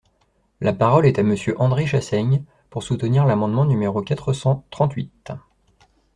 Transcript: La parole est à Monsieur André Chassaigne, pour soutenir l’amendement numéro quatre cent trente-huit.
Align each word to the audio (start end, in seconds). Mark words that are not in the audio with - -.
La 0.61 0.73
parole 0.73 1.05
est 1.05 1.19
à 1.19 1.23
Monsieur 1.23 1.53
André 1.61 1.85
Chassaigne, 1.85 2.43
pour 2.71 2.81
soutenir 2.81 3.27
l’amendement 3.27 3.65
numéro 3.65 4.01
quatre 4.01 4.33
cent 4.33 4.65
trente-huit. 4.71 5.27